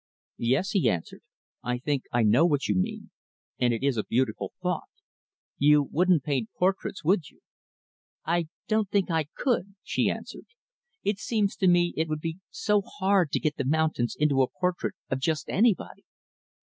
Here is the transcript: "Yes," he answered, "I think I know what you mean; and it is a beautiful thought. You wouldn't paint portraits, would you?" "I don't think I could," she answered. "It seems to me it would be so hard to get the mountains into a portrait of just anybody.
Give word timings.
"Yes," 0.41 0.71
he 0.71 0.89
answered, 0.89 1.21
"I 1.61 1.77
think 1.77 2.05
I 2.11 2.23
know 2.23 2.43
what 2.43 2.67
you 2.67 2.73
mean; 2.73 3.11
and 3.59 3.71
it 3.71 3.83
is 3.83 3.97
a 3.97 4.03
beautiful 4.03 4.51
thought. 4.59 4.89
You 5.59 5.83
wouldn't 5.83 6.23
paint 6.23 6.49
portraits, 6.57 7.03
would 7.03 7.29
you?" 7.29 7.41
"I 8.25 8.47
don't 8.67 8.89
think 8.89 9.11
I 9.11 9.25
could," 9.37 9.75
she 9.83 10.09
answered. 10.09 10.47
"It 11.03 11.19
seems 11.19 11.55
to 11.57 11.67
me 11.67 11.93
it 11.95 12.07
would 12.09 12.19
be 12.21 12.39
so 12.49 12.81
hard 12.81 13.31
to 13.33 13.39
get 13.39 13.57
the 13.57 13.63
mountains 13.63 14.15
into 14.17 14.41
a 14.41 14.49
portrait 14.49 14.95
of 15.11 15.19
just 15.19 15.47
anybody. 15.49 16.03